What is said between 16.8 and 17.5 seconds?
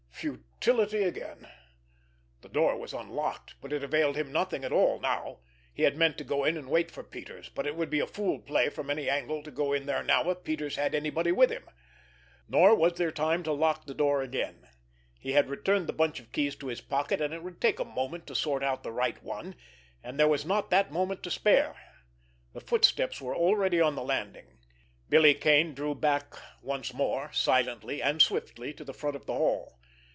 pocket, and it